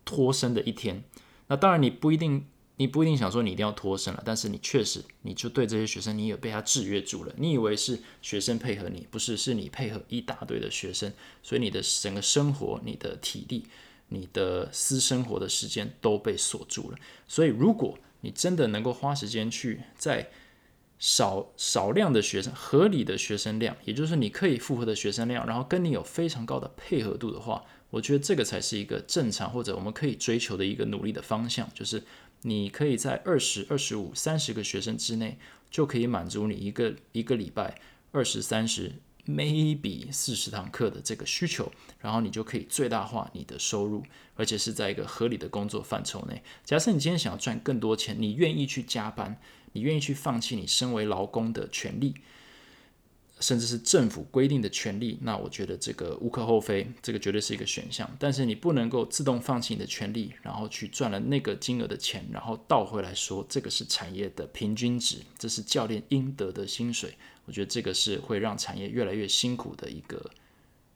[0.04, 1.02] 脱身的一天。
[1.46, 2.46] 那当然，你不一定。
[2.82, 7.32] 你不一定想说你一定要脱身了，但是你确实，你就对这些学生，你也被他制约住了。
[7.36, 11.12] 你以为是学生配合你，不是，是你配合一大堆的学生，
[11.44, 13.64] 所以你的整个生活、你的体力、
[14.08, 16.98] 你的私生活的时间都被锁住了。
[17.28, 20.28] 所以，如果你真的能够花时间去在
[20.98, 32.02] 少少量的学生、合理的学生量，也就是你可以负荷的学生量，然后跟你有非常高的配合度的话，我觉得这个才是一个正常或者我们可以追求的一个努力的方向，就是。
[32.42, 35.38] 你可以在二十二十五、三十个学生之内，
[35.70, 38.92] 就可以满足你一个一个礼拜二十三十
[39.26, 44.02] ，maybe 四十堂课的这个需求，然后你就可以最大化你的收入，
[44.34, 46.42] 而且是在一个合理的工作范畴内。
[46.64, 49.38] 假设你今天想要赚更多钱，你愿意去加班，
[49.72, 52.14] 你愿意去放弃你身为劳工的权利。
[53.42, 58.08] 甚至是政府规定的权利，那我觉得这个无可厚非，这个绝对是一个选项。
[58.18, 67.14] 但是你不能够自动放弃你的权利，然后去赚了那个金额的钱，然后倒回来说这个是产业的平均值，这是教练应得的薪水。
[67.44, 70.30] 我觉得这个是会让产业越来越辛苦的一个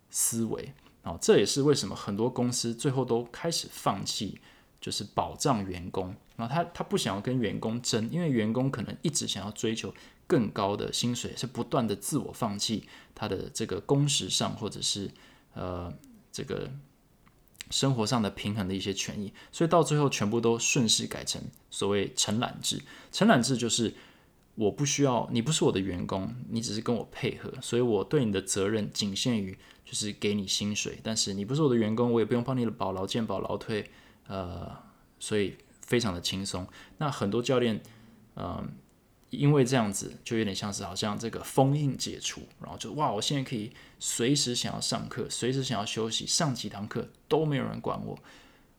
[0.08, 0.72] 思维。
[1.02, 4.40] 啊，这也是为什么很多公司最后都开始放弃，
[4.80, 6.14] 就是保障员工。
[6.36, 9.92] 然后他他不想要跟员工争，因为员工可能一直想要追求。
[10.26, 15.10] 更高的薪水是不断的自我放弃他的这个工时上或者是
[15.54, 15.92] 呃
[16.32, 16.68] 这个
[17.70, 22.82] 生活上的平衡的一些权益，所以到最后全部都顺势改成所谓承揽制。
[23.12, 23.94] 承揽制就是
[24.56, 33.90] 我不需要你不是我的员工，你只是跟我配合，所以我对你的责任仅限于就是给你薪水，但是你不是我的员工，我也不用帮你的保劳健保劳退，
[34.26, 34.76] 呃，
[35.18, 36.66] 所以非常的轻松。
[36.98, 37.80] 那很多教练，
[38.34, 38.68] 嗯。
[39.36, 43.70] 因为这样子就有点像是好像这个封印解除，然后就哇，我现在可以
[44.00, 48.18] 随时想要上课，随时想要休息，上几堂课都没有人管我，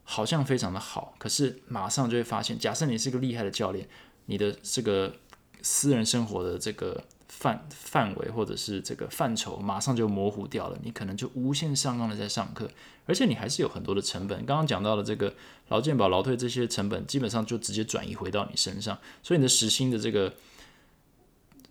[0.04, 1.14] 好像非常的好。
[1.18, 3.88] 可是马上就会发现，假设你是个厉害的教练，
[4.26, 5.16] 你的这个
[5.62, 7.04] 私人生活的这个。
[7.28, 10.78] 范范围或者是这个范畴，马上就模糊掉了。
[10.84, 12.70] 你可能就无限上纲的在上课，
[13.06, 14.46] 而且你还是有很多的成本。
[14.46, 15.34] 刚刚讲到的这个
[15.70, 20.34] 劳健保、劳退这些成本，基本上就直接转移回到你身上，所以你的时薪的这个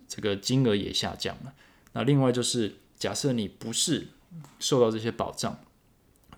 [0.09, 1.55] 这个金额也下降了。
[1.93, 4.09] 那另外就是，假设你不是
[4.59, 5.59] 受到这些保障。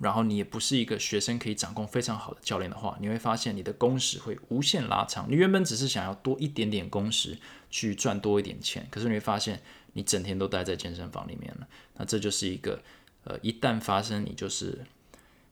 [0.00, 5.28] 然后你也不是一个学生可以掌控非常好的教练的话，你会发现你的工时会无限拉长。
[5.28, 7.36] 你原本只是想要多一点点工时
[7.70, 11.68] 去赚多一点钱，可是你会发现你整天都待在健身房里面了。
[11.96, 12.82] 那这就是一个
[13.24, 14.84] 呃，一旦发生你就是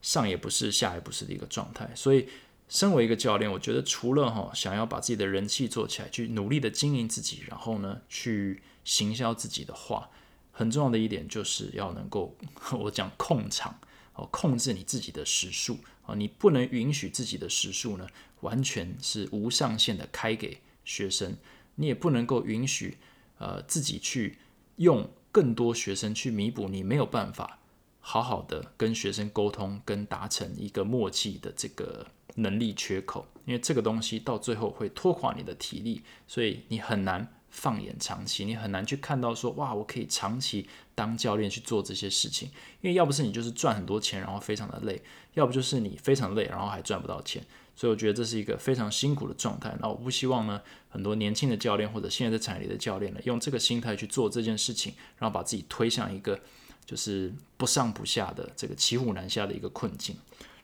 [0.02, 1.90] 上也不是下也不是的一个状态。
[1.94, 2.28] 所以，
[2.68, 10.10] 身为一个教练，我觉得除了哈想要把自己的人气做起来，去努力的经营自己，然后呢去行销自己的话，
[10.52, 12.36] 很重要的一点就是要能够
[12.78, 13.78] 我讲控场。
[14.18, 18.08] 哦，控制你自己的时数啊，你不能允许自己的时数呢
[18.40, 21.36] 完全是无上限的开给学生，
[21.76, 22.98] 你也不能够允许
[23.38, 24.38] 呃自己去
[24.76, 27.58] 用更多学生去弥补你没有办法
[28.00, 37.35] 好好的跟学生沟通跟达成一个默契的这个能力缺口，因为这个东西到最后会拖垮你的体力，所以你很难。
[37.50, 42.48] 放眼长期，你很难去看到说哇，我可以长期当教练去做这些事情，
[42.82, 45.00] 因为要不是你就是赚很多钱，然后非常的累；
[45.34, 47.42] 要不就是你非常累，然后还赚不到钱。
[47.74, 49.74] 所以我觉得这是一个非常辛苦的状态。
[49.80, 56.40] 那我不希望呢，很多年轻的教练或者现在在产业里的教练呢，用这个心态去做这件事情，然后把自己推向一个
[56.84, 60.16] 就是不上不下的这个骑虎难下的一个困境。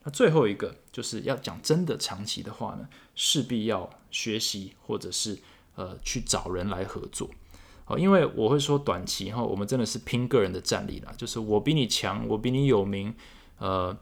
[0.05, 5.39] 那最后一个就是要讲真的长期的话呢，势必要学习或者是。
[5.75, 7.31] 呃，去找人来合作，
[7.87, 13.15] 哦，因为我会说短期哈，我们真的是拼个人的战力啦，就是我比你强，我比你有名，
[13.59, 13.97] 呃，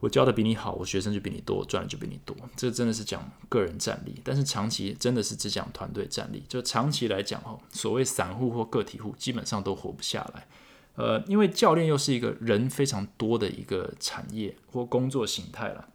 [0.00, 4.22] 我教的比你好，我学生就比你多，赚的就比你多，这真的是讲个人战力。
[4.24, 10.48] 但是长期真的是只讲团队战力，就长期来讲哈，所谓散户或个体户基本上都活不下来，
[10.94, 15.90] 呃，因为教练又是一个人非常多的一个产业或工作形态了。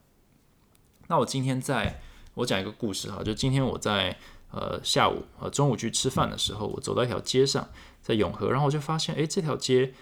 [1.08, 2.02] 那我今天在。
[2.36, 4.18] 我讲一个故事哈，就今天我在
[4.52, 7.70] 呃下午呃中午去吃饭的时候，我走到一条街上，
[8.02, 9.94] 在永和，然后我就发现，哎，这条街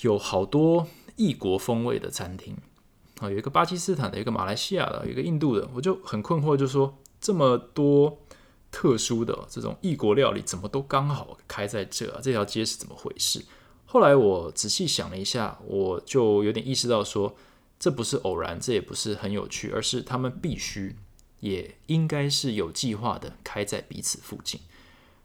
[0.00, 2.56] 有好多异国风味的餐厅
[3.20, 8.18] 啊，有一个巴基斯坦的，一个马来西亚的，有一个印度的，我就很困惑，就说这么多
[8.70, 12.06] 特殊的这种异国料理，怎么都刚好开在这？
[12.20, 13.44] 这条街是怎么回事？
[13.86, 17.36] 后来我仔细想了一下，我就有点意识到说，
[17.78, 20.96] 这不是偶然，这也不是很有趣，而是他们必须。
[21.44, 24.62] 也应该是有计划的开在彼此附近。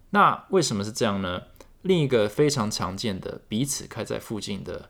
[0.10, 1.44] 那为什么是这样呢？
[1.82, 4.90] 另一个非常常见的彼此开在附近的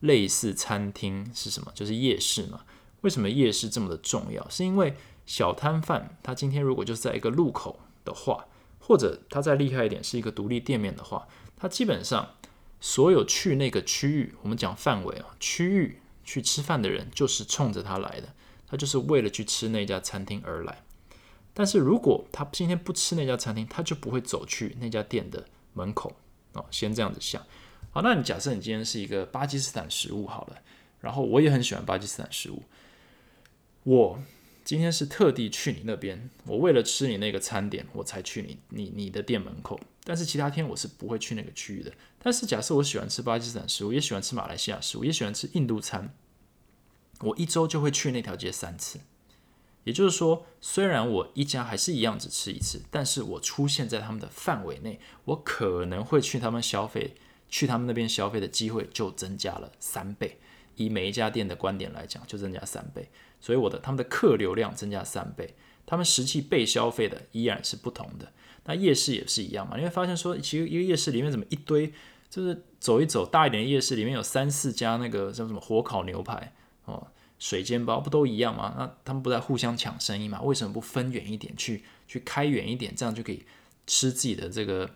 [0.00, 1.70] 类似餐厅是什么？
[1.76, 2.64] 就是夜市嘛。
[3.02, 4.48] 为什么夜市这么的重要？
[4.50, 8.46] 是因为小摊贩他今天如果就是在一个路口的话，
[8.80, 12.34] 或者他再厉害一点是一个独立店面的话，他基本上
[12.80, 18.34] 所有去那个区域，我们讲范围啊，区域去吃饭的人就是冲着他来的。
[18.66, 20.82] 他就是为了去吃那家餐厅而来，
[21.52, 26.12] 但是如果他今天不吃那家餐厅，他就不会走去那家店的门口
[26.52, 26.64] 哦。
[26.70, 27.40] 先这样子想，
[27.90, 30.58] 好，那你假设你今天是一个巴基斯坦食物好了，
[31.00, 32.62] 然后我也很喜欢巴基斯坦食物，
[33.84, 34.18] 我
[34.64, 41.92] 今天是特地去你那边，我为了吃你那个餐点，我才去你你你的店门口，但是其他天我是不会去那个区域的。
[42.18, 46.12] 但是假设我喜欢吃巴基斯坦食物，也喜欢吃马来西亚食物，也喜欢吃印度餐。
[47.24, 49.00] 我一周就会去那条街三次，
[49.84, 57.14] 也就是说，虽然我一家还是一样只吃一次，但是我出现在他们的范围内，我可能会去他们消费，
[57.48, 60.38] 去他们那边消费的机会就增加了三倍。
[60.76, 63.08] 以每一家店的观点来讲，就增加三倍，
[63.40, 65.54] 所以我的他们的客流量增加三倍，
[65.86, 68.32] 他们实际被消费的依然是不同的。
[68.64, 69.76] 那夜市也是一样嘛？
[69.76, 71.92] 你会发现说，其实一个夜市里面怎么一堆，
[72.28, 76.52] 就是走一走大一点的夜市里面有三四家那个叫什么火烤牛排。
[76.86, 77.06] 哦，
[77.44, 78.74] 水煎包不都一样吗？
[78.78, 80.40] 那他们不在互相抢生意吗？
[80.40, 83.44] 为什么不分远一点去去开远一点，这样就可以
[83.86, 84.88] 吃自己的这个，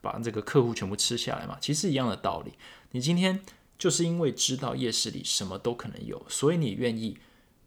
[0.00, 1.56] 把这个客户全部吃下来嘛？
[1.60, 2.54] 其实一样的道理。
[2.90, 3.40] 你今天
[3.78, 7.16] 就是因为知道夜市里什么都可能有，所以你愿意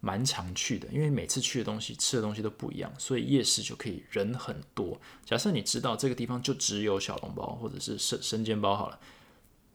[0.02, 0.90] 蛮常去的。
[0.90, 5.00] 因为每次去的东西、吃的东西都不一样，所以夜市就可以人很多。
[5.24, 9.00] 假设你知道这个地方就只有小笼包或者是生生煎包好了，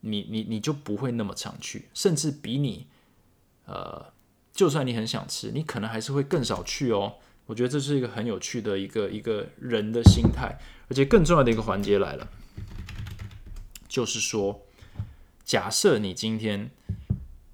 [0.00, 2.86] 你你你就不会那么常去，甚至比你。
[3.64, 4.12] 呃，
[4.52, 7.14] 就算你很想吃，你可能还是会更少去哦。
[7.46, 12.28] 我觉得这是一个很有趣的一个一个人的心态，而且更重要的一个环节来了，
[13.88, 14.62] 就是说，
[15.42, 16.70] 假设你今天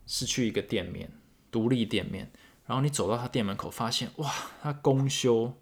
[0.06, 1.11] 是去一个店面，
[1.50, 2.30] 独立店面，
[2.66, 4.30] 然后你走到他店门口，发现哇，
[4.62, 5.54] 他公休，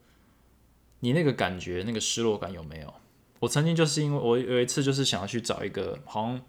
[1.01, 2.94] 你那个感觉，那个失落感有没有？
[3.40, 6.40] 我曾经就是因为我有一次就是想要去找一个好像。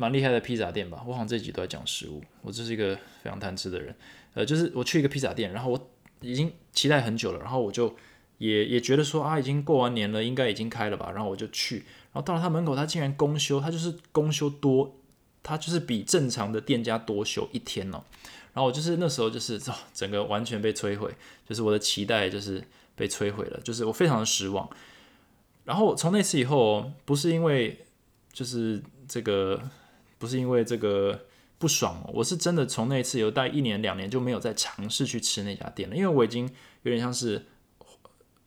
[0.00, 2.22] 蛮厉害的披萨店吧，我好像这集都在讲食物。
[2.40, 3.94] 我就是一个非常贪吃的人，
[4.32, 5.90] 呃，就是我去一个披萨店，然后我
[6.22, 7.94] 已经期待很久了，然后我就
[8.38, 14.96] 也也觉得说啊，已经过完年了，应该已经开了吧，然后我就去，然后到了他门口，他竟然公休，他就是公休多，
[15.42, 18.02] 他就是比正常的店家多休一天哦。
[18.54, 19.60] 然后我就是那时候就是
[19.92, 21.14] 整个完全被摧毁，
[21.46, 22.64] 就是我的期待就是
[22.96, 24.66] 被摧毁了，就是我非常的失望。
[25.64, 27.84] 然后从那次以后，不是因为
[28.32, 29.62] 就是这个。
[30.20, 31.26] 不是因为这个
[31.58, 36.44] 不爽，我是真的从那次有待一年两年就没有再尝试去吃那家店了，因为我已经
[36.82, 37.46] 有点像是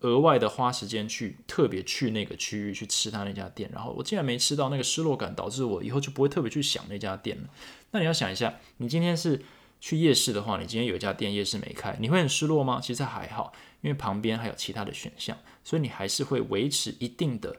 [0.01, 7.49] 额外的花时间去特别去那个区域去吃他那家店，然后我竟然没吃到，那个失落感导致我以后就不会特别去想那家店了。
[7.89, 9.41] 那你要想一下，你今天是
[9.79, 12.79] 去夜市的话，你今天有一家店夜市没开，你会很失落吗？
[12.79, 17.57] 其实还好，因为旁边还有其他的选项，所以你还是会维持一定的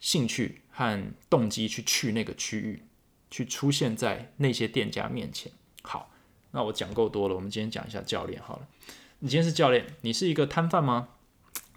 [0.00, 2.82] 兴趣和动机去去那个区域。
[3.30, 5.52] 去出现在那些店家面前。
[5.82, 6.10] 好，
[6.50, 8.66] 那我讲够多了，我们今天讲一下教练好了。
[9.20, 11.08] 你今天是教练，你是一个摊贩吗？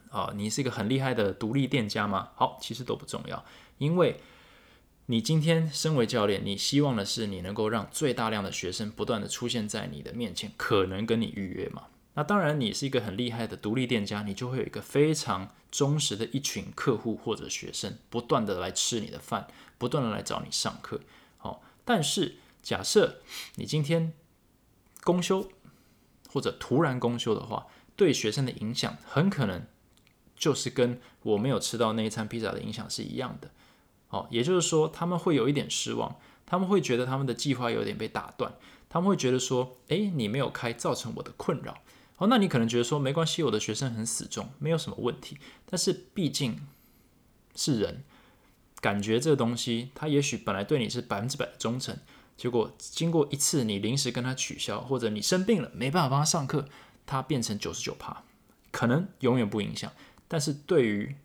[0.09, 2.29] 啊，你是一个很厉害的独立店家吗？
[2.35, 3.45] 好，其实都不重要，
[3.77, 4.19] 因为
[5.05, 11.83] 你今天身为教练，你希望的是你能够让最大量的学生不断的出现在你的面前，可能跟你预约嘛。
[12.15, 20.99] 那当然，你是一个很厉害的独立店家，你就会有一个非常忠实的一群客户或者学生，不断的来吃你的饭，不断的来找你上课。
[21.89, 23.19] 但是，假设
[23.55, 24.13] 你今天
[25.01, 25.49] 公休
[26.27, 29.65] 或者突然公休的话，对学生的影响很可能
[30.35, 33.49] 就是跟我没有吃到那一餐披萨的影响是一样的。
[34.09, 38.53] 哦，也就是说，他们会有一点失望，他们会觉得他们的计划有点被打断，
[38.87, 41.81] 他们会觉得说，诶，你没有开，造成我的困扰。
[42.17, 45.39] 哦，那你可能觉得说，没关系，我的学生很死忠，没有什么问题。
[45.65, 46.67] 但是毕竟
[47.55, 48.03] 是人。
[48.81, 51.97] 感觉这个东西，他也许本来对你是百分之百的忠诚，
[52.37, 56.67] 结果经过一次你临时跟他取消，或者你生病了没办法帮他上课，
[57.05, 58.23] 他变成九十九趴，
[58.71, 59.91] 可能永远不影响，
[60.27, 61.15] 但是对于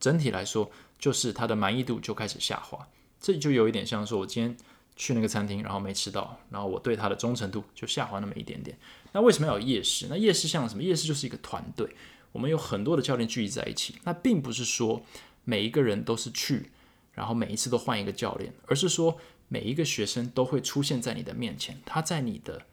[0.00, 2.88] 整体来说，就是他的满意度就开始下滑。
[3.20, 4.56] 这就有一点像说，我今天
[4.96, 8.76] 去那个餐厅，然后没吃到，然后我对他的忠诚度就下滑那么一点点。
[9.12, 10.08] 那为什么要有夜市？
[10.10, 10.82] 那夜市像什么？
[10.82, 11.88] 夜市就是一个团队，
[12.32, 13.94] 我们有很多的教练聚集在一起。
[14.04, 15.02] 那并不是说
[15.44, 16.70] 每一个人都是去，
[17.12, 19.18] 然后每一次都换一个教练，而是说
[19.48, 22.66] 每一个学生都会出现在你的面前，他在你的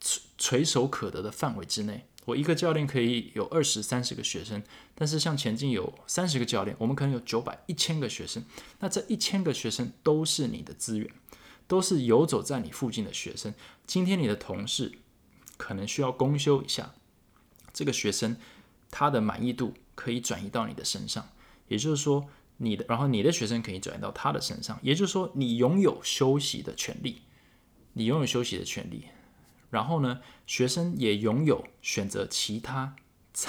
[0.00, 2.06] 垂垂手可得的范围之内。
[2.26, 4.62] 我一个教练可以有二十三十个学生，
[4.94, 8.42] 但是像前进有三十个教练，我们可能有九百一千个学生。
[8.80, 11.10] 那这一千个学生都是你的资源，
[11.68, 13.52] 都是游走在你附近的学生。
[13.86, 14.92] 今天你的同事
[15.58, 16.94] 可能需要公休一下，
[17.74, 18.38] 这个学生
[18.90, 21.28] 他的满意度可以转移到你的身上，
[21.68, 22.26] 也就是说
[22.58, 27.22] 你的，然后你的学生可以转移到他的身上，也就是说你拥有休息的权利，
[27.94, 29.06] 你拥有休息的权利。
[29.70, 32.94] 然后呢，学生也拥有选择其他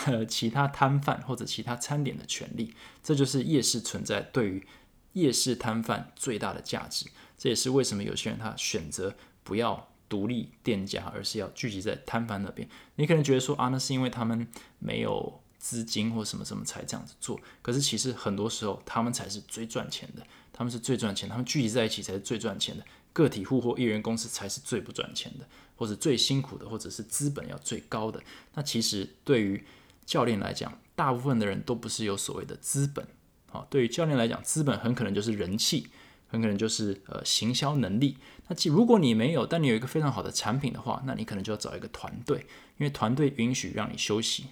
[0.05, 4.65] 呃 其他摊贩或者其他餐点的权利，这就是夜市存在对于
[5.13, 7.05] 夜市摊贩最大的价值。
[7.37, 12.67] 这也是为什么有些人他选择不要独立店家，而是要聚集在摊贩那边。
[12.95, 14.47] 你可能觉得说啊，那是因为他们
[14.79, 17.39] 没有资金或什么什么才这样子做。
[17.63, 20.21] 可是其实很多时候他们才是最赚钱的，
[20.53, 22.85] 他们是最赚钱，他们聚集在一起才是最赚钱的。
[23.13, 25.47] 个体户或艺人公司才是最不赚钱的。
[25.77, 29.61] 或者最辛苦的，或者是资本要最高的，那其实对于
[30.05, 33.05] 教练来讲，大部分的人都不是有所谓的资本。
[33.51, 35.87] 好，对于教练来讲，资本很可能就是人气，
[36.29, 38.15] 很可能就是呃行销能力。
[38.47, 42.47] 那其如果你没有，但你有一个非常好的产品的话，那你可能就要找一个团队，
[42.77, 44.45] 因为团队允许让你休息，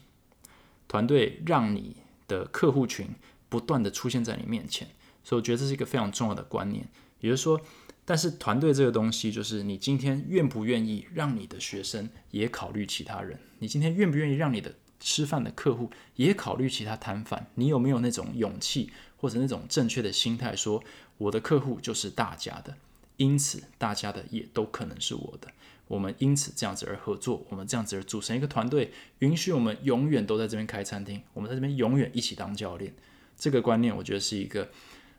[0.94, 1.96] 团队让你
[2.28, 3.08] 的客户群
[3.50, 4.88] 不断的出现在你面前。
[5.24, 6.88] 所以我觉得这是一个非常重要的观念，
[7.20, 7.60] 也就是说。
[8.06, 13.40] 但是团队这个东西，就是你今天愿不愿意让你的学生也考虑其他人？
[13.58, 17.48] 你今天愿不愿意让你的吃饭的客户也考虑其他摊贩？
[17.56, 20.84] 你有没有那种勇气或者那种正确的心态，说
[21.18, 22.76] 我的客户就是大家的，
[23.18, 25.48] 因此大家的也都可能是我的。
[25.94, 32.94] 我们因此这样子而合作，我们这样子而组成一个团队，允许我们永远都在这边开餐厅，我们在这边永远一起当教练。
[33.38, 34.70] 这个观念，我觉得是一个。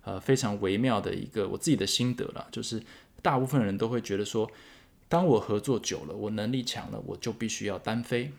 [0.07, 2.79] 呃，非常微妙的一个我自己的心得了，就是
[3.23, 4.47] 大部分人都会觉得说，
[5.09, 8.31] 当我合作久了，我能力强了，我就必须要单飞。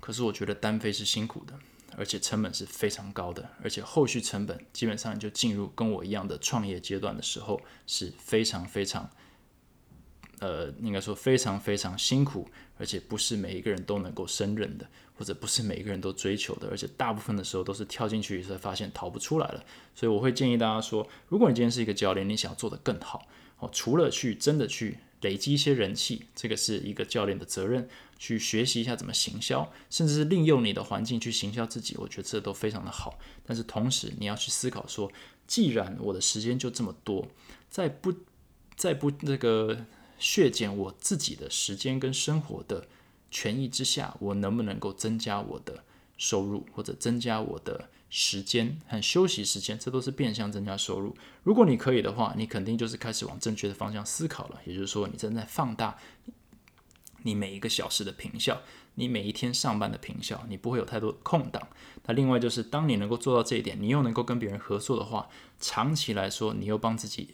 [0.00, 1.54] 可是我觉得单飞是辛苦的，
[1.96, 9.08] 而且成本是非常高的，而且后续成本基本上就进入跟我一样的创业阶段的时候是非常非常。
[10.40, 14.86] 呃，应该说非常非常辛苦，而且不是每一个人都能够胜任的，
[15.16, 19.64] 或者不是每一个人都追求的，而且大部分的时候都是跳进去以后发现逃不出来了。
[19.96, 23.26] 所以我会建议大家说，如果你今天是一个教练，你想要做得更好，
[23.58, 33.18] 哦，除了去真的去累积一些人气，这个是一个教练的责任，去学习一下怎么行销，甚至是利用你的环境去行销自己，我觉得这都非常的好。
[33.44, 35.10] 但是同时你要去思考说，
[35.48, 37.26] 既然我的时间就这么多，
[37.68, 38.14] 在不
[38.76, 39.86] 在不那个。
[40.18, 42.86] 削减我自己的时间跟生活的
[43.30, 45.84] 权益之下，我能不能够增加我的
[46.16, 49.78] 收入，或者增加我的时间和休息时间？
[49.78, 51.16] 这都是变相增加收入。
[51.42, 54.60] 如果你可以的话，你肯定就是开始往正确的方向思考了。
[54.64, 55.98] 也就是说，你正在放大
[57.22, 58.62] 你每一个小时的平效，
[58.94, 61.68] 你每一天上班的平效，你不会有太多的空档。
[62.06, 65.28] 那另外就是，当你能够做到这一点，你又能够跟别人合作的话，
[65.60, 67.28] 长期来说，你又帮自己。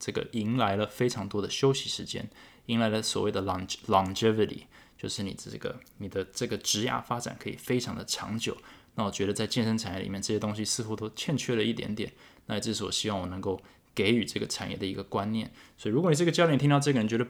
[0.00, 2.28] 这个迎来了非常多的休息时间，
[2.66, 4.62] 迎来了所谓的 long longevity，
[4.98, 8.56] 就是你这个你的这个职涯发展可以非常的长久。
[8.96, 12.12] 那我觉得在健身产业里面，这些东西似乎都欠缺了一点点。
[12.46, 13.60] 那这是我希望我能够
[13.94, 15.52] 给予这个产业的一个观念。
[15.76, 17.24] 所以，如果你这个教练听到这个人觉得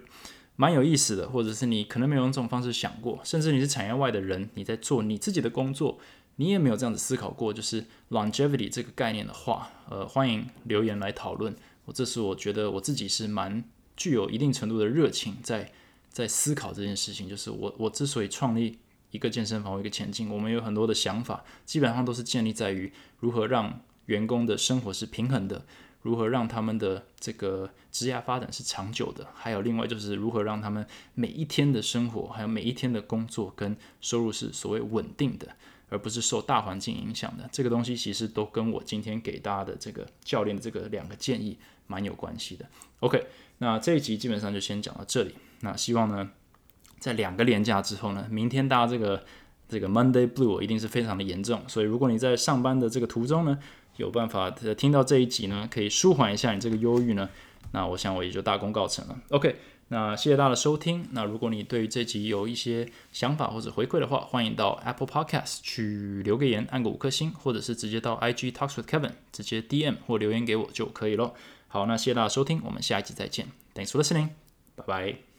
[0.57, 5.99] 蛮有意思的，或者是你可能没有用这种方式想过，甚至你是产业外的人，你在做你自己的工作，
[6.37, 11.55] 你也没有这样子思考过，就是 longevity 这个概念的话，呃，欢迎留言来讨论。
[11.93, 13.65] 这是我觉得我自己是蛮
[13.97, 15.73] 具有一定程度的热情，在
[16.09, 17.29] 在思考这件事情。
[17.29, 18.79] 就是我我之所以创立
[19.11, 25.65] 一个健身房，一个前进，我们有很多的想法，基本上都是建立在于如何让员工的生活是平衡的，
[26.03, 35.57] 如何让他们的这个职业发展是长久的，还有另外就是如何让他们每一天的生活，还有每一天的工作跟收入是所谓稳定的。
[35.93, 41.59] 而不是受大环境影响的这个东西，其实都跟我今天给大家的这个教练的这个两个建议
[41.91, 42.65] 蛮有关系的。
[43.01, 43.27] OK，
[43.59, 45.35] 那这一集基本上就先讲到这里。
[45.63, 46.31] 那希望呢，
[47.01, 49.25] 在两个连假之后呢，明天大家这个
[49.69, 51.61] 这个 Monday Blue 一定是非常的严重。
[51.67, 53.59] 所以如果你在上班的这个途中呢，
[53.97, 57.29] 有办法听到这一集呢，可以舒缓一下你这个忧郁呢。
[57.73, 59.19] 那我想我也就大功告成了。
[59.31, 59.57] OK，
[59.89, 61.07] 那谢谢大家的收听。
[61.13, 71.35] 那如果你对这集有一些想法或者回馈的话，欢迎到 Apple Podcast 去留个言，按个五颗星，或者是直接到 IG Talks with Kevin，直接 DM 或留言给我就可以咯。
[71.73, 74.31] 好，那谢谢大家收听，我们下一期再见，thanks for listening
[74.75, 75.30] 拜拜。